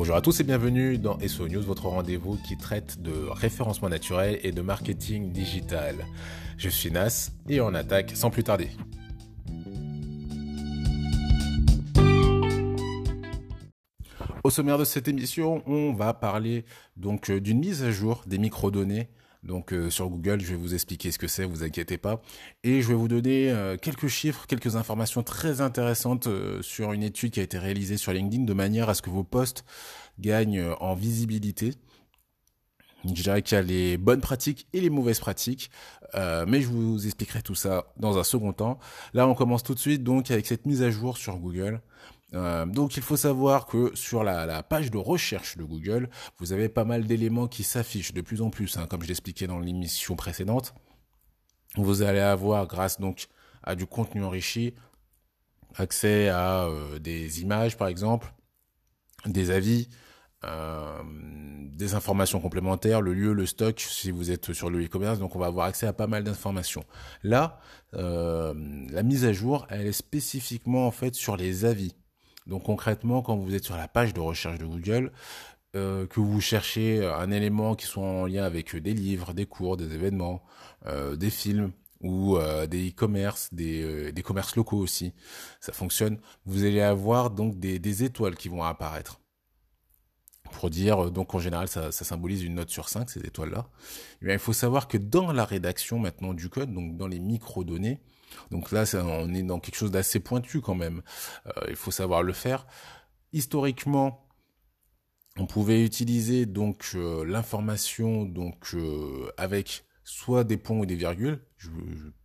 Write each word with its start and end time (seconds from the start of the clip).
Bonjour 0.00 0.16
à 0.16 0.22
tous 0.22 0.40
et 0.40 0.44
bienvenue 0.44 0.96
dans 0.96 1.18
SO 1.28 1.46
News, 1.46 1.60
votre 1.60 1.84
rendez-vous 1.88 2.38
qui 2.38 2.56
traite 2.56 3.02
de 3.02 3.12
référencement 3.28 3.90
naturel 3.90 4.40
et 4.42 4.50
de 4.50 4.62
marketing 4.62 5.30
digital. 5.30 5.94
Je 6.56 6.70
suis 6.70 6.90
Nas 6.90 7.32
et 7.50 7.60
on 7.60 7.74
attaque 7.74 8.12
sans 8.14 8.30
plus 8.30 8.42
tarder. 8.42 8.70
Au 14.42 14.48
sommaire 14.48 14.78
de 14.78 14.84
cette 14.84 15.06
émission, 15.06 15.62
on 15.66 15.92
va 15.92 16.14
parler 16.14 16.64
donc 16.96 17.28
euh, 17.28 17.38
d'une 17.38 17.58
mise 17.58 17.82
à 17.82 17.90
jour 17.90 18.22
des 18.26 18.38
microdonnées 18.38 19.10
donc 19.42 19.72
euh, 19.72 19.88
sur 19.88 20.08
Google, 20.10 20.40
je 20.40 20.48
vais 20.48 20.56
vous 20.56 20.74
expliquer 20.74 21.10
ce 21.12 21.18
que 21.18 21.26
c'est, 21.26 21.44
vous 21.44 21.62
inquiétez 21.62 21.96
pas. 21.96 22.20
Et 22.62 22.82
je 22.82 22.88
vais 22.88 22.94
vous 22.94 23.08
donner 23.08 23.50
euh, 23.50 23.76
quelques 23.76 24.08
chiffres, 24.08 24.46
quelques 24.46 24.76
informations 24.76 25.22
très 25.22 25.62
intéressantes 25.62 26.26
euh, 26.26 26.60
sur 26.62 26.92
une 26.92 27.02
étude 27.02 27.32
qui 27.32 27.40
a 27.40 27.42
été 27.42 27.58
réalisée 27.58 27.96
sur 27.96 28.12
LinkedIn 28.12 28.44
de 28.44 28.52
manière 28.52 28.88
à 28.90 28.94
ce 28.94 29.02
que 29.02 29.10
vos 29.10 29.24
posts 29.24 29.64
gagnent 30.18 30.66
en 30.80 30.94
visibilité. 30.94 31.72
Je 33.06 33.22
dirais 33.22 33.40
qu'il 33.40 33.56
y 33.56 33.58
a 33.58 33.62
les 33.62 33.96
bonnes 33.96 34.20
pratiques 34.20 34.68
et 34.74 34.80
les 34.82 34.90
mauvaises 34.90 35.20
pratiques, 35.20 35.70
mais 36.14 36.60
je 36.60 36.66
vous 36.66 37.06
expliquerai 37.06 37.40
tout 37.40 37.54
ça 37.54 37.86
dans 37.96 38.18
un 38.18 38.24
second 38.24 38.52
temps. 38.52 38.78
Là, 39.14 39.26
on 39.26 39.34
commence 39.34 39.62
tout 39.62 39.72
de 39.72 39.78
suite 39.78 40.04
donc 40.04 40.30
avec 40.30 40.44
cette 40.44 40.66
mise 40.66 40.82
à 40.82 40.90
jour 40.90 41.16
sur 41.16 41.38
Google. 41.38 41.80
Euh, 42.34 42.64
donc 42.66 42.96
il 42.96 43.02
faut 43.02 43.16
savoir 43.16 43.66
que 43.66 43.90
sur 43.94 44.22
la, 44.22 44.62
page 44.62 44.90
de 44.90 44.98
recherche 44.98 45.56
de 45.56 45.64
Google, 45.64 46.08
vous 46.38 46.52
avez 46.52 46.68
pas 46.68 46.84
mal 46.84 47.04
d'éléments 47.06 47.48
qui 47.48 47.64
s'affichent 47.64 48.14
de 48.14 48.20
plus 48.20 48.42
en 48.42 48.50
plus, 48.50 48.76
hein, 48.76 48.86
comme 48.88 49.02
je 49.02 49.08
l'expliquais 49.08 49.46
dans 49.46 49.58
l'émission 49.58 50.16
précédente. 50.16 50.74
Vous 51.76 52.02
allez 52.02 52.20
avoir, 52.20 52.66
grâce 52.66 53.00
donc 53.00 53.26
à 53.62 53.74
du 53.74 53.86
contenu 53.86 54.24
enrichi, 54.24 54.74
accès 55.76 56.28
à 56.28 56.64
euh, 56.64 56.98
des 56.98 57.42
images 57.42 57.76
par 57.76 57.88
exemple, 57.88 58.32
des 59.26 59.50
avis, 59.50 59.88
euh, 60.44 61.02
des 61.74 61.94
informations 61.94 62.40
complémentaires, 62.40 63.00
le 63.00 63.12
lieu, 63.12 63.32
le 63.32 63.46
stock, 63.46 63.80
si 63.80 64.10
vous 64.10 64.30
êtes 64.30 64.52
sur 64.52 64.70
le 64.70 64.84
e-commerce, 64.84 65.18
donc 65.18 65.36
on 65.36 65.38
va 65.38 65.46
avoir 65.46 65.66
accès 65.66 65.86
à 65.86 65.92
pas 65.92 66.06
mal 66.06 66.24
d'informations. 66.24 66.84
Là, 67.22 67.60
la 67.92 69.02
mise 69.02 69.24
à 69.24 69.32
jour, 69.32 69.66
elle 69.68 69.86
est 69.86 69.92
spécifiquement 69.92 70.86
en 70.86 70.90
fait 70.92 71.14
sur 71.14 71.36
les 71.36 71.64
avis. 71.64 71.94
Donc 72.46 72.64
concrètement, 72.64 73.22
quand 73.22 73.36
vous 73.36 73.54
êtes 73.54 73.64
sur 73.64 73.76
la 73.76 73.88
page 73.88 74.14
de 74.14 74.20
recherche 74.20 74.58
de 74.58 74.66
Google, 74.66 75.12
euh, 75.76 76.06
que 76.08 76.18
vous 76.18 76.40
cherchez 76.40 77.06
un 77.06 77.30
élément 77.30 77.76
qui 77.76 77.86
soit 77.86 78.02
en 78.02 78.26
lien 78.26 78.42
avec 78.42 78.74
des 78.74 78.92
livres, 78.92 79.32
des 79.32 79.46
cours, 79.46 79.76
des 79.76 79.94
événements, 79.94 80.42
euh, 80.86 81.14
des 81.14 81.30
films 81.30 81.70
ou 82.00 82.36
euh, 82.36 82.66
des 82.66 82.88
e-commerce, 82.88 83.50
des, 83.52 84.12
commerces 84.24 84.56
locaux 84.56 84.78
aussi, 84.78 85.12
ça 85.60 85.72
fonctionne. 85.72 86.18
Vous 86.44 86.64
allez 86.64 86.80
avoir 86.80 87.30
donc 87.30 87.60
des, 87.60 88.02
étoiles 88.02 88.34
qui 88.34 88.48
vont 88.48 88.64
apparaître 88.64 89.20
pour 90.50 90.70
dire, 90.70 91.12
donc 91.12 91.34
en 91.34 91.38
général 91.38 91.68
ça, 91.68 91.92
ça, 91.92 92.04
symbolise 92.04 92.42
une 92.42 92.56
note 92.56 92.70
sur 92.70 92.88
5, 92.88 93.08
ces 93.08 93.20
étoiles-là. 93.20 93.68
Eh 94.22 94.32
il 94.32 94.38
faut 94.40 94.52
savoir 94.52 94.88
que 94.88 94.98
dans 94.98 95.30
la 95.30 95.44
rédaction 95.44 96.00
maintenant 96.00 96.34
du 96.34 96.48
code, 96.48 96.74
donc 96.74 96.96
dans 96.96 97.06
les 97.06 97.20
microdonnées, 97.20 98.00
donc 98.50 98.72
là 98.72 98.84
on 98.94 99.32
est 99.34 99.42
dans 99.42 99.58
quelque 99.58 99.76
chose 99.76 99.90
d'assez 99.90 100.20
pointu 100.20 100.60
quand 100.60 100.74
même, 100.74 101.02
euh, 101.46 101.50
il 101.68 101.76
faut 101.76 101.90
savoir 101.90 102.22
le 102.22 102.32
faire. 102.32 102.66
Historiquement, 103.32 104.26
on 105.36 105.46
pouvait 105.46 105.84
utiliser 105.84 106.46
donc 106.46 106.90
euh, 106.94 107.24
l'information 107.24 108.24
donc 108.24 108.74
euh, 108.74 109.30
avec 109.36 109.84
soit 110.04 110.44
des 110.44 110.56
points 110.56 110.78
ou 110.78 110.86
des 110.86 110.96
virgules. 110.96 111.40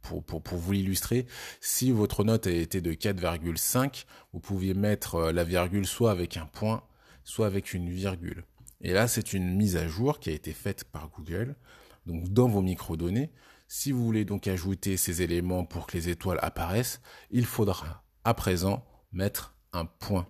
Pour, 0.01 0.57
vous 0.57 0.71
l'illustrer, 0.71 1.25
si 1.59 1.91
votre 1.91 2.23
note 2.23 2.47
était 2.47 2.79
de 2.79 2.93
4,5, 2.93 4.05
vous 4.31 4.39
pouviez 4.39 4.73
mettre 4.73 5.31
la 5.31 5.43
virgule 5.43 5.85
soit 5.85 6.11
avec 6.11 6.37
un 6.37 6.45
point, 6.45 6.83
soit 7.25 7.47
avec 7.47 7.73
une 7.73 7.89
virgule. 7.89 8.45
Et 8.81 8.93
là, 8.93 9.07
c'est 9.07 9.33
une 9.33 9.55
mise 9.55 9.75
à 9.75 9.87
jour 9.87 10.19
qui 10.19 10.29
a 10.29 10.33
été 10.33 10.53
faite 10.53 10.85
par 10.85 11.09
Google. 11.09 11.55
Donc, 12.05 12.29
dans 12.29 12.47
vos 12.47 12.61
microdonnées, 12.61 13.31
si 13.77 13.91
vous 13.91 14.05
voulez 14.05 14.23
donc 14.23 14.47
ajouter 14.47 14.95
ces 14.95 15.21
éléments 15.21 15.65
pour 15.65 15.85
que 15.85 15.97
les 15.97 16.07
étoiles 16.07 16.39
apparaissent, 16.41 17.01
il 17.29 17.45
faudra 17.45 18.05
à 18.23 18.33
présent 18.33 18.85
mettre 19.11 19.53
un 19.73 19.83
point. 19.83 20.27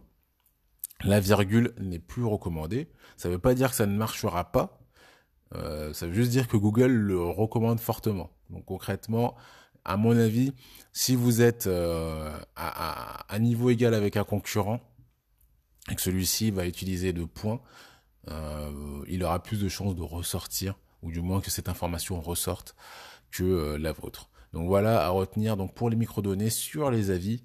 La 1.04 1.20
virgule 1.20 1.72
n'est 1.78 2.00
plus 2.00 2.26
recommandée. 2.26 2.90
Ça 3.18 3.30
ne 3.30 3.36
veut 3.36 3.40
pas 3.40 3.54
dire 3.54 3.70
que 3.70 3.76
ça 3.76 3.86
ne 3.86 3.96
marchera 3.96 4.52
pas. 4.52 4.80
Euh, 5.54 5.94
ça 5.94 6.08
veut 6.08 6.14
juste 6.14 6.32
dire 6.32 6.48
que 6.48 6.58
Google 6.58 6.92
le 6.92 7.22
recommande 7.22 7.80
fortement. 7.80 8.32
Donc 8.50 8.66
concrètement, 8.66 9.36
à 9.84 9.96
mon 9.96 10.18
avis, 10.18 10.52
si 10.92 11.16
vous 11.16 11.44
êtes 11.44 11.68
euh, 11.68 12.36
à, 12.56 13.38
niveau 13.38 13.70
égal 13.70 13.94
avec 13.94 14.18
un 14.18 14.24
concurrent, 14.24 14.82
et 15.92 15.94
que 15.94 16.02
celui-ci 16.02 16.50
va 16.50 16.66
utiliser 16.66 17.14
de 17.14 17.26
points, 17.26 17.62
euh, 18.32 19.04
il 19.08 19.24
aura 19.24 19.44
plus 19.44 19.62
de 19.62 19.70
chances 19.70 19.96
de 19.96 20.02
ressortir, 20.02 20.80
ou 21.06 21.12
du 21.12 21.22
moins 21.22 21.40
que 21.40 21.52
cette 21.52 21.70
information 21.70 22.20
ressorte, 22.20 22.76
que 23.32 23.44
euh, 23.44 23.78
la 23.78 23.92
vôtre. 23.92 24.30
Donc 24.54 24.68
voilà 24.68 25.06
à 25.06 25.10
retenir 25.10 25.56
donc 25.56 25.74
pour 25.74 25.90
les 25.90 25.96
microdonnées 25.96 26.50
sur 26.50 26.90
les 26.90 27.12
avis. 27.12 27.44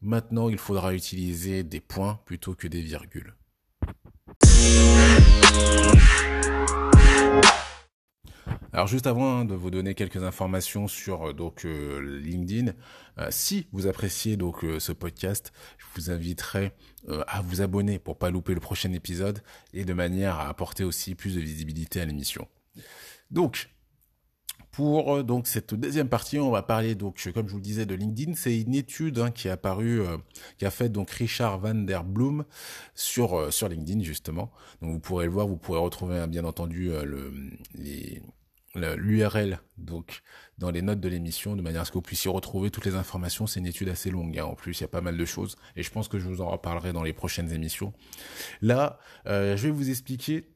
Maintenant, 0.00 0.48
il 0.48 0.58
faudra 0.58 0.94
utiliser 0.94 1.62
des 1.62 1.80
points 1.80 2.20
plutôt 2.24 2.54
que 2.54 2.68
des 2.68 2.80
virgules. 2.80 3.34
Alors 8.72 8.86
juste 8.86 9.08
avant 9.08 9.44
de 9.44 9.54
vous 9.54 9.70
donner 9.70 9.94
quelques 9.94 10.22
informations 10.22 10.86
sur 10.86 11.30
euh, 11.30 11.32
donc 11.32 11.64
euh, 11.64 12.20
LinkedIn, 12.22 12.72
si 13.28 13.66
vous 13.72 13.86
appréciez 13.86 14.38
donc 14.38 14.64
ce 14.78 14.92
podcast, 14.92 15.52
je 15.76 15.84
vous 15.94 16.10
inviterai 16.10 16.72
à 17.26 17.42
vous 17.42 17.60
abonner 17.60 17.98
pour 17.98 18.16
pas 18.16 18.30
louper 18.30 18.54
le 18.54 18.60
prochain 18.60 18.94
épisode 18.94 19.42
et 19.74 19.84
de 19.84 19.92
manière 19.92 20.36
à 20.36 20.48
apporter 20.48 20.84
aussi 20.84 21.14
plus 21.14 21.34
de 21.34 21.40
visibilité 21.40 22.00
à 22.00 22.06
l'émission. 22.06 22.48
Donc 23.30 23.70
pour 24.70 25.24
donc 25.24 25.46
cette 25.46 25.74
deuxième 25.74 26.08
partie, 26.08 26.38
on 26.38 26.50
va 26.50 26.62
parler 26.62 26.94
donc 26.94 27.28
comme 27.34 27.46
je 27.46 27.52
vous 27.52 27.58
le 27.58 27.62
disais 27.62 27.86
de 27.86 27.94
LinkedIn. 27.94 28.34
C'est 28.34 28.60
une 28.60 28.74
étude 28.74 29.18
hein, 29.18 29.30
qui 29.30 29.48
est 29.48 29.50
apparue, 29.50 30.00
qui 30.58 30.64
a 30.64 30.70
fait 30.70 30.88
donc 30.88 31.10
Richard 31.10 31.58
van 31.58 31.74
der 31.74 32.04
Bloom 32.04 32.44
sur 32.94 33.52
sur 33.52 33.68
LinkedIn 33.68 34.02
justement. 34.02 34.52
Donc 34.80 34.92
vous 34.92 35.00
pourrez 35.00 35.26
le 35.26 35.32
voir, 35.32 35.46
vous 35.46 35.56
pourrez 35.56 35.80
retrouver 35.80 36.18
hein, 36.18 36.28
bien 36.28 36.44
entendu 36.44 36.90
le, 36.90 37.32
l'URL 38.74 39.60
donc 39.78 40.22
dans 40.58 40.70
les 40.70 40.82
notes 40.82 41.00
de 41.00 41.08
l'émission 41.08 41.56
de 41.56 41.62
manière 41.62 41.82
à 41.82 41.84
ce 41.84 41.90
que 41.90 41.98
vous 41.98 42.02
puissiez 42.02 42.30
retrouver 42.30 42.70
toutes 42.70 42.84
les 42.84 42.94
informations. 42.94 43.46
C'est 43.46 43.60
une 43.60 43.66
étude 43.66 43.88
assez 43.88 44.10
longue 44.10 44.38
hein. 44.38 44.44
en 44.44 44.54
plus, 44.54 44.78
il 44.78 44.82
y 44.82 44.84
a 44.84 44.88
pas 44.88 45.00
mal 45.00 45.16
de 45.16 45.24
choses 45.24 45.56
et 45.76 45.82
je 45.82 45.90
pense 45.90 46.08
que 46.08 46.18
je 46.18 46.28
vous 46.28 46.40
en 46.40 46.50
reparlerai 46.50 46.92
dans 46.92 47.02
les 47.02 47.12
prochaines 47.12 47.52
émissions. 47.52 47.92
Là, 48.60 48.98
euh, 49.26 49.56
je 49.56 49.64
vais 49.64 49.70
vous 49.70 49.90
expliquer 49.90 50.48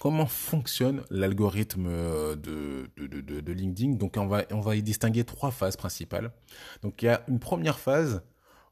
comment 0.00 0.26
fonctionne 0.26 1.02
l'algorithme 1.10 1.86
euh, 1.88 2.36
de, 2.36 2.90
de, 2.96 3.20
de, 3.40 3.52
LinkedIn? 3.52 3.94
Donc 3.94 4.16
on 4.16 4.26
va, 4.26 4.44
on 4.50 4.60
va 4.60 4.76
y 4.76 4.82
distinguer 4.82 5.24
trois 5.24 5.50
phases 5.50 5.76
principales. 5.76 6.32
Donc 6.82 7.02
il 7.02 7.06
y 7.06 7.08
a 7.08 7.24
une 7.28 7.38
première 7.38 7.78
phase 7.78 8.22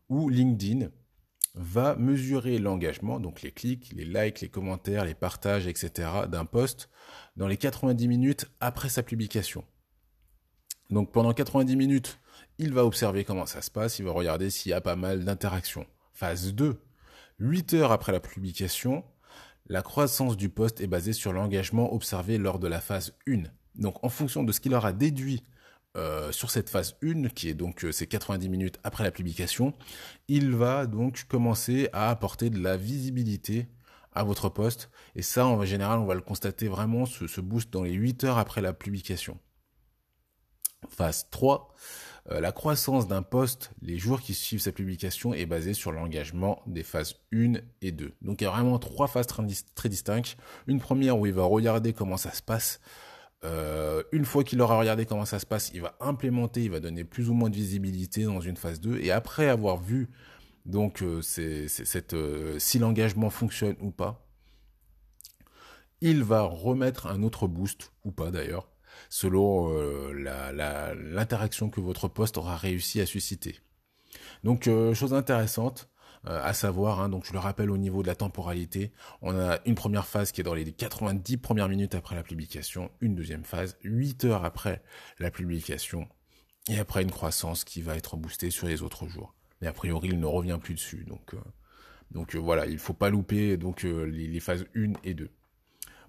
où 0.08 0.28
LinkedIn 0.28 0.88
va 1.54 1.96
mesurer 1.96 2.58
l'engagement, 2.58 3.18
donc 3.18 3.42
les 3.42 3.50
clics, 3.50 3.92
les 3.92 4.04
likes, 4.04 4.40
les 4.40 4.48
commentaires, 4.48 5.04
les 5.04 5.14
partages, 5.14 5.66
etc. 5.66 6.08
d'un 6.28 6.44
post 6.44 6.88
dans 7.36 7.48
les 7.48 7.56
90 7.56 8.08
minutes 8.08 8.46
après 8.60 8.88
sa 8.88 9.02
publication. 9.02 9.64
Donc 10.90 11.12
pendant 11.12 11.32
90 11.32 11.76
minutes, 11.76 12.18
il 12.58 12.72
va 12.72 12.84
observer 12.84 13.24
comment 13.24 13.46
ça 13.46 13.62
se 13.62 13.70
passe, 13.70 13.98
il 13.98 14.04
va 14.04 14.12
regarder 14.12 14.50
s'il 14.50 14.70
y 14.70 14.72
a 14.72 14.80
pas 14.80 14.96
mal 14.96 15.24
d'interactions. 15.24 15.86
Phase 16.12 16.54
2, 16.54 16.80
8 17.38 17.74
heures 17.74 17.92
après 17.92 18.12
la 18.12 18.20
publication, 18.20 19.04
la 19.70 19.82
croissance 19.82 20.36
du 20.36 20.48
poste 20.48 20.80
est 20.80 20.88
basée 20.88 21.12
sur 21.12 21.32
l'engagement 21.32 21.94
observé 21.94 22.38
lors 22.38 22.58
de 22.58 22.66
la 22.66 22.80
phase 22.80 23.14
1. 23.28 23.44
Donc 23.76 24.02
en 24.04 24.08
fonction 24.08 24.42
de 24.42 24.50
ce 24.50 24.58
qu'il 24.58 24.74
aura 24.74 24.92
déduit 24.92 25.44
euh, 25.96 26.32
sur 26.32 26.50
cette 26.50 26.68
phase 26.68 26.96
1, 27.04 27.28
qui 27.28 27.48
est 27.48 27.54
donc 27.54 27.84
euh, 27.84 27.92
ces 27.92 28.08
90 28.08 28.48
minutes 28.48 28.80
après 28.82 29.04
la 29.04 29.12
publication, 29.12 29.72
il 30.26 30.56
va 30.56 30.86
donc 30.86 31.24
commencer 31.28 31.88
à 31.92 32.10
apporter 32.10 32.50
de 32.50 32.60
la 32.60 32.76
visibilité 32.76 33.68
à 34.12 34.24
votre 34.24 34.48
poste. 34.48 34.90
Et 35.14 35.22
ça, 35.22 35.46
en 35.46 35.64
général, 35.64 36.00
on 36.00 36.04
va 36.06 36.16
le 36.16 36.20
constater 36.20 36.66
vraiment, 36.66 37.06
ce, 37.06 37.40
boost 37.40 37.72
dans 37.72 37.84
les 37.84 37.92
8 37.92 38.24
heures 38.24 38.38
après 38.38 38.62
la 38.62 38.72
publication. 38.72 39.38
Phase 40.88 41.28
3, 41.30 41.72
euh, 42.30 42.40
la 42.40 42.52
croissance 42.52 43.08
d'un 43.08 43.22
poste 43.22 43.72
les 43.82 43.98
jours 43.98 44.20
qui 44.20 44.34
suivent 44.34 44.60
sa 44.60 44.72
publication 44.72 45.32
est 45.32 45.46
basée 45.46 45.74
sur 45.74 45.92
l'engagement 45.92 46.62
des 46.66 46.82
phases 46.82 47.16
1 47.32 47.54
et 47.82 47.92
2. 47.92 48.12
Donc 48.22 48.40
il 48.40 48.44
y 48.44 48.46
a 48.46 48.50
vraiment 48.50 48.78
trois 48.78 49.08
phases 49.08 49.26
très 49.26 49.88
distinctes. 49.88 50.36
Une 50.66 50.80
première 50.80 51.18
où 51.18 51.26
il 51.26 51.32
va 51.32 51.44
regarder 51.44 51.92
comment 51.92 52.16
ça 52.16 52.32
se 52.32 52.42
passe. 52.42 52.80
Euh, 53.42 54.02
une 54.12 54.26
fois 54.26 54.44
qu'il 54.44 54.60
aura 54.60 54.78
regardé 54.78 55.06
comment 55.06 55.24
ça 55.24 55.38
se 55.38 55.46
passe, 55.46 55.70
il 55.72 55.80
va 55.80 55.96
implémenter, 56.00 56.64
il 56.64 56.70
va 56.70 56.80
donner 56.80 57.04
plus 57.04 57.30
ou 57.30 57.34
moins 57.34 57.48
de 57.48 57.56
visibilité 57.56 58.24
dans 58.24 58.40
une 58.40 58.56
phase 58.56 58.80
2. 58.80 58.98
Et 58.98 59.10
après 59.10 59.48
avoir 59.48 59.78
vu 59.78 60.10
euh, 60.74 61.22
si 62.58 62.78
l'engagement 62.78 63.30
fonctionne 63.30 63.76
ou 63.80 63.90
pas, 63.90 64.26
il 66.00 66.22
va 66.22 66.42
remettre 66.42 67.06
un 67.06 67.22
autre 67.22 67.46
boost, 67.46 67.92
ou 68.04 68.10
pas 68.10 68.30
d'ailleurs, 68.30 68.68
selon 69.08 69.72
euh, 69.72 70.12
l'interaction 70.94 71.70
que 71.70 71.80
votre 71.80 72.08
poste 72.08 72.36
aura 72.36 72.56
réussi 72.56 73.00
à 73.00 73.06
susciter. 73.06 73.60
Donc 74.44 74.68
chose 74.94 75.14
intéressante, 75.14 75.88
à 76.24 76.52
savoir, 76.52 77.00
hein, 77.00 77.08
donc 77.08 77.24
je 77.26 77.32
le 77.32 77.38
rappelle 77.38 77.70
au 77.70 77.78
niveau 77.78 78.02
de 78.02 78.08
la 78.08 78.14
temporalité, 78.14 78.92
on 79.22 79.38
a 79.38 79.58
une 79.64 79.74
première 79.74 80.06
phase 80.06 80.32
qui 80.32 80.40
est 80.40 80.44
dans 80.44 80.54
les 80.54 80.72
90 80.72 81.36
premières 81.36 81.68
minutes 81.68 81.94
après 81.94 82.16
la 82.16 82.22
publication, 82.22 82.90
une 83.00 83.14
deuxième 83.14 83.44
phase 83.44 83.78
8 83.84 84.24
heures 84.24 84.44
après 84.44 84.82
la 85.18 85.30
publication, 85.30 86.08
et 86.68 86.78
après 86.78 87.02
une 87.02 87.10
croissance 87.10 87.64
qui 87.64 87.82
va 87.82 87.96
être 87.96 88.16
boostée 88.16 88.50
sur 88.50 88.66
les 88.66 88.82
autres 88.82 89.06
jours. 89.06 89.34
Mais 89.60 89.68
a 89.68 89.72
priori, 89.72 90.08
il 90.08 90.18
ne 90.18 90.26
revient 90.26 90.58
plus 90.60 90.74
dessus, 90.74 91.04
donc 91.06 91.34
donc 92.10 92.34
voilà, 92.34 92.66
il 92.66 92.78
faut 92.78 92.92
pas 92.92 93.10
louper 93.10 93.56
donc 93.56 93.82
les, 93.82 94.26
les 94.26 94.40
phases 94.40 94.64
1 94.74 94.92
et 95.04 95.14
2. 95.14 95.30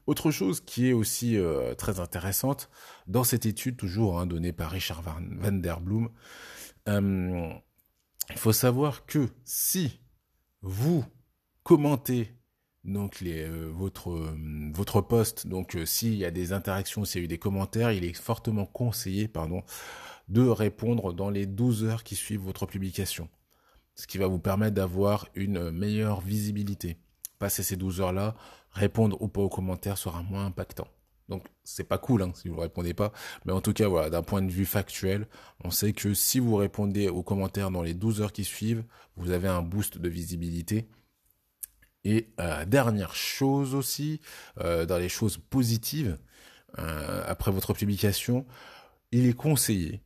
Autre 0.07 0.31
chose 0.31 0.61
qui 0.61 0.89
est 0.89 0.93
aussi 0.93 1.37
euh, 1.37 1.75
très 1.75 1.99
intéressante 1.99 2.69
dans 3.07 3.23
cette 3.23 3.45
étude 3.45 3.77
toujours 3.77 4.19
hein, 4.19 4.25
donnée 4.25 4.51
par 4.51 4.71
Richard 4.71 5.01
Van, 5.01 5.51
der 5.51 5.79
Bloom, 5.79 6.09
euh, 6.87 7.53
il 8.29 8.37
faut 8.37 8.53
savoir 8.53 9.05
que 9.05 9.29
si 9.43 10.01
vous 10.61 11.05
commentez 11.63 12.33
donc 12.83 13.19
euh, 13.21 13.71
votre 13.71 14.35
votre 14.73 15.01
poste, 15.01 15.45
donc 15.45 15.77
s'il 15.85 16.15
y 16.15 16.25
a 16.25 16.31
des 16.31 16.51
interactions, 16.51 17.05
s'il 17.05 17.21
y 17.21 17.23
a 17.23 17.25
eu 17.25 17.27
des 17.27 17.37
commentaires, 17.37 17.91
il 17.91 18.03
est 18.03 18.13
fortement 18.13 18.65
conseillé 18.65 19.27
pardon 19.27 19.63
de 20.29 20.47
répondre 20.47 21.13
dans 21.13 21.29
les 21.29 21.45
12 21.45 21.83
heures 21.83 22.03
qui 22.03 22.15
suivent 22.15 22.41
votre 22.41 22.65
publication, 22.65 23.29
ce 23.95 24.07
qui 24.07 24.17
va 24.17 24.27
vous 24.27 24.39
permettre 24.39 24.73
d'avoir 24.73 25.27
une 25.35 25.69
meilleure 25.69 26.21
visibilité. 26.21 26.97
Passer 27.41 27.63
ces 27.63 27.75
12 27.75 28.01
heures 28.01 28.13
là, 28.13 28.35
répondre 28.69 29.19
ou 29.19 29.27
pas 29.27 29.41
aux 29.41 29.49
commentaires 29.49 29.97
sera 29.97 30.21
moins 30.21 30.45
impactant. 30.45 30.87
Donc 31.27 31.47
c'est 31.63 31.85
pas 31.85 31.97
cool 31.97 32.21
hein, 32.21 32.33
si 32.35 32.49
vous 32.49 32.59
répondez 32.59 32.93
pas, 32.93 33.11
mais 33.45 33.51
en 33.51 33.61
tout 33.61 33.73
cas 33.73 33.87
voilà, 33.87 34.11
d'un 34.11 34.21
point 34.21 34.43
de 34.43 34.51
vue 34.51 34.67
factuel, 34.67 35.27
on 35.63 35.71
sait 35.71 35.91
que 35.91 36.13
si 36.13 36.37
vous 36.37 36.55
répondez 36.55 37.09
aux 37.09 37.23
commentaires 37.23 37.71
dans 37.71 37.81
les 37.81 37.95
12 37.95 38.21
heures 38.21 38.31
qui 38.31 38.43
suivent, 38.43 38.83
vous 39.15 39.31
avez 39.31 39.47
un 39.47 39.63
boost 39.63 39.97
de 39.97 40.07
visibilité. 40.07 40.87
Et 42.03 42.29
euh, 42.39 42.63
dernière 42.65 43.15
chose 43.15 43.73
aussi, 43.73 44.21
euh, 44.59 44.85
dans 44.85 44.99
les 44.99 45.09
choses 45.09 45.39
positives, 45.39 46.19
euh, 46.77 47.23
après 47.25 47.49
votre 47.49 47.73
publication, 47.73 48.45
il 49.11 49.25
est 49.25 49.33
conseillé, 49.33 50.03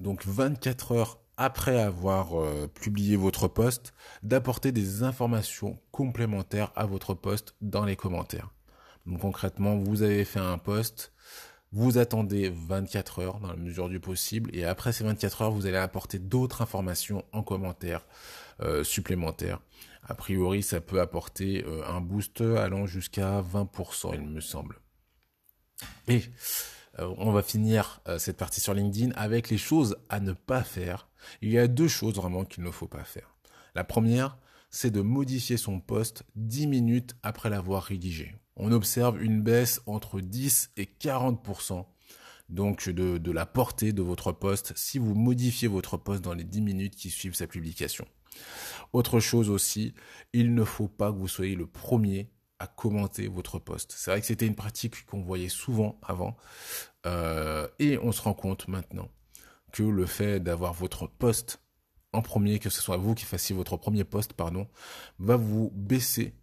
donc 0.00 0.24
24 0.24 0.92
heures 0.92 1.20
après 1.36 1.80
avoir 1.80 2.40
euh, 2.40 2.66
publié 2.66 3.16
votre 3.16 3.48
post, 3.48 3.92
d'apporter 4.22 4.72
des 4.72 5.02
informations 5.02 5.78
complémentaires 5.90 6.72
à 6.76 6.86
votre 6.86 7.14
post 7.14 7.54
dans 7.60 7.84
les 7.84 7.96
commentaires. 7.96 8.50
Donc 9.06 9.20
concrètement, 9.20 9.76
vous 9.76 10.02
avez 10.02 10.24
fait 10.24 10.40
un 10.40 10.58
post, 10.58 11.12
vous 11.72 11.98
attendez 11.98 12.50
24 12.50 13.18
heures 13.20 13.40
dans 13.40 13.48
la 13.48 13.56
mesure 13.56 13.88
du 13.88 14.00
possible, 14.00 14.50
et 14.54 14.64
après 14.64 14.92
ces 14.92 15.04
24 15.04 15.42
heures, 15.42 15.50
vous 15.50 15.66
allez 15.66 15.76
apporter 15.76 16.18
d'autres 16.18 16.62
informations 16.62 17.24
en 17.32 17.42
commentaire 17.42 18.06
euh, 18.60 18.82
supplémentaires. 18.82 19.60
A 20.08 20.14
priori, 20.14 20.62
ça 20.62 20.80
peut 20.80 21.00
apporter 21.00 21.64
euh, 21.66 21.82
un 21.86 22.00
boost 22.00 22.40
allant 22.40 22.86
jusqu'à 22.86 23.42
20%, 23.42 24.14
il 24.14 24.22
me 24.22 24.40
semble. 24.40 24.80
Et 26.08 26.22
on 26.98 27.32
va 27.32 27.42
finir 27.42 28.00
cette 28.18 28.36
partie 28.36 28.60
sur 28.60 28.74
LinkedIn 28.74 29.12
avec 29.16 29.50
les 29.50 29.58
choses 29.58 29.96
à 30.08 30.20
ne 30.20 30.32
pas 30.32 30.62
faire 30.62 31.08
il 31.42 31.50
y 31.50 31.58
a 31.58 31.68
deux 31.68 31.88
choses 31.88 32.14
vraiment 32.14 32.44
qu'il 32.44 32.64
ne 32.64 32.70
faut 32.70 32.88
pas 32.88 33.04
faire. 33.04 33.36
La 33.74 33.84
première, 33.84 34.38
c'est 34.70 34.90
de 34.90 35.00
modifier 35.00 35.56
son 35.56 35.80
poste 35.80 36.24
10 36.36 36.66
minutes 36.66 37.16
après 37.22 37.50
l'avoir 37.50 37.82
rédigé. 37.82 38.34
On 38.56 38.72
observe 38.72 39.22
une 39.22 39.42
baisse 39.42 39.80
entre 39.86 40.20
10 40.20 40.70
et 40.76 40.88
40% 41.00 41.84
donc 42.48 42.88
de, 42.88 43.18
de 43.18 43.32
la 43.32 43.44
portée 43.44 43.92
de 43.92 44.02
votre 44.02 44.30
poste 44.30 44.72
si 44.76 44.98
vous 44.98 45.14
modifiez 45.14 45.66
votre 45.66 45.96
poste 45.96 46.22
dans 46.22 46.34
les 46.34 46.44
10 46.44 46.60
minutes 46.62 46.94
qui 46.94 47.10
suivent 47.10 47.34
sa 47.34 47.48
publication. 47.48 48.06
Autre 48.92 49.18
chose 49.18 49.50
aussi, 49.50 49.94
il 50.32 50.54
ne 50.54 50.62
faut 50.62 50.88
pas 50.88 51.10
que 51.10 51.18
vous 51.18 51.28
soyez 51.28 51.56
le 51.56 51.66
premier 51.66 52.30
à 52.58 52.66
commenter 52.66 53.28
votre 53.28 53.58
poste. 53.58 53.94
C'est 53.96 54.10
vrai 54.10 54.20
que 54.20 54.26
c'était 54.26 54.46
une 54.46 54.54
pratique 54.54 55.04
qu'on 55.06 55.22
voyait 55.22 55.48
souvent 55.48 55.98
avant 56.02 56.36
euh, 57.06 57.68
et 57.78 57.98
on 57.98 58.12
se 58.12 58.22
rend 58.22 58.34
compte 58.34 58.68
maintenant 58.68 59.10
que 59.72 59.82
le 59.82 60.06
fait 60.06 60.40
d'avoir 60.40 60.72
votre 60.72 61.06
poste 61.06 61.60
en 62.12 62.22
premier, 62.22 62.58
que 62.58 62.70
ce 62.70 62.80
soit 62.80 62.96
vous 62.96 63.14
qui 63.14 63.24
fassiez 63.24 63.54
votre 63.54 63.76
premier 63.76 64.04
poste, 64.04 64.32
pardon, 64.32 64.68
va 65.18 65.36
vous 65.36 65.70
baisser 65.74 66.34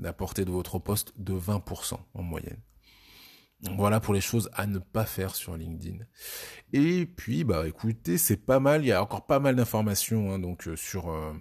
la 0.00 0.12
portée 0.12 0.44
de 0.44 0.50
votre 0.50 0.78
poste 0.78 1.12
de 1.18 1.34
20% 1.34 1.98
en 2.14 2.22
moyenne. 2.22 2.62
Voilà 3.76 3.98
pour 3.98 4.14
les 4.14 4.20
choses 4.20 4.48
à 4.52 4.66
ne 4.66 4.78
pas 4.78 5.04
faire 5.04 5.34
sur 5.34 5.56
LinkedIn. 5.56 6.04
Et 6.72 7.06
puis, 7.06 7.42
bah 7.42 7.66
écoutez, 7.66 8.16
c'est 8.16 8.36
pas 8.36 8.60
mal. 8.60 8.84
Il 8.84 8.88
y 8.88 8.92
a 8.92 9.02
encore 9.02 9.26
pas 9.26 9.40
mal 9.40 9.56
d'informations 9.56 10.32
hein, 10.32 10.38
donc 10.38 10.68
euh, 10.68 10.76
sur 10.76 11.10
euh, 11.10 11.32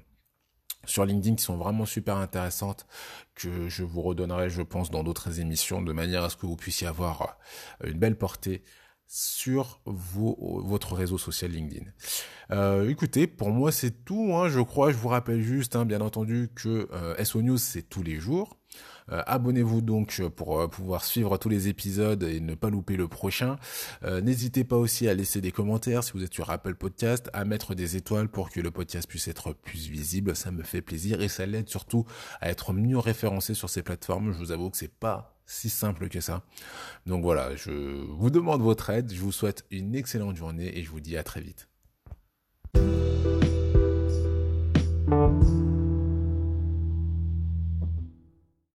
sur 0.85 1.05
LinkedIn 1.05 1.35
qui 1.35 1.43
sont 1.43 1.57
vraiment 1.57 1.85
super 1.85 2.17
intéressantes 2.17 2.85
que 3.35 3.69
je 3.69 3.83
vous 3.83 4.01
redonnerai, 4.01 4.49
je 4.49 4.61
pense, 4.61 4.89
dans 4.89 5.03
d'autres 5.03 5.39
émissions, 5.39 5.81
de 5.81 5.93
manière 5.93 6.23
à 6.23 6.29
ce 6.29 6.37
que 6.37 6.45
vous 6.45 6.55
puissiez 6.55 6.87
avoir 6.87 7.37
euh, 7.83 7.89
une 7.89 7.99
belle 7.99 8.17
portée 8.17 8.63
sur 9.07 9.81
votre 9.85 10.93
réseau 10.93 11.17
social 11.17 11.51
LinkedIn. 11.51 11.85
Euh, 12.51 12.89
écoutez, 12.89 13.25
pour 13.25 13.49
moi 13.49 13.71
c'est 13.71 14.03
tout. 14.03 14.31
Hein, 14.33 14.49
je 14.49 14.59
crois, 14.59 14.91
je 14.91 14.97
vous 14.97 15.07
rappelle 15.07 15.41
juste, 15.41 15.75
hein, 15.75 15.85
bien 15.85 16.01
entendu, 16.01 16.49
que 16.53 16.89
euh, 16.91 17.23
SO 17.23 17.41
News 17.41 17.57
c'est 17.57 17.83
tous 17.83 18.03
les 18.03 18.19
jours. 18.19 18.57
Euh, 19.09 19.23
abonnez-vous 19.25 19.79
donc 19.79 20.21
pour 20.35 20.59
euh, 20.59 20.67
pouvoir 20.67 21.05
suivre 21.05 21.37
tous 21.37 21.47
les 21.47 21.69
épisodes 21.69 22.21
et 22.23 22.41
ne 22.41 22.53
pas 22.55 22.69
louper 22.69 22.97
le 22.97 23.07
prochain. 23.07 23.57
N'hésitez 24.03 24.63
pas 24.63 24.75
aussi 24.75 25.07
à 25.07 25.13
laisser 25.13 25.39
des 25.39 25.51
commentaires 25.51 26.03
si 26.03 26.11
vous 26.11 26.23
êtes 26.23 26.33
sur 26.33 26.49
Apple 26.49 26.75
Podcast, 26.75 27.29
à 27.33 27.45
mettre 27.45 27.75
des 27.75 27.95
étoiles 27.95 28.27
pour 28.27 28.49
que 28.49 28.59
le 28.59 28.71
podcast 28.71 29.07
puisse 29.07 29.27
être 29.29 29.53
plus 29.53 29.87
visible. 29.87 30.35
Ça 30.35 30.51
me 30.51 30.63
fait 30.63 30.81
plaisir 30.81 31.21
et 31.21 31.29
ça 31.29 31.45
l'aide 31.45 31.69
surtout 31.69 32.05
à 32.41 32.49
être 32.49 32.73
mieux 32.73 32.97
référencé 32.97 33.53
sur 33.53 33.69
ces 33.69 33.83
plateformes. 33.83 34.33
Je 34.33 34.37
vous 34.37 34.51
avoue 34.51 34.69
que 34.69 34.77
c'est 34.77 34.93
pas 34.93 35.36
si 35.47 35.69
simple 35.69 36.09
que 36.09 36.19
ça. 36.19 36.43
Donc 37.05 37.23
voilà, 37.23 37.55
je 37.55 37.71
vous 37.71 38.29
demande 38.29 38.61
votre 38.61 38.89
aide, 38.91 39.11
je 39.11 39.21
vous 39.21 39.31
souhaite 39.31 39.65
une 39.71 39.95
excellente 39.95 40.35
journée 40.35 40.77
et 40.77 40.83
je 40.83 40.91
vous 40.91 40.99
dis 40.99 41.17
à 41.17 41.23
très 41.23 41.41
vite. 41.41 41.67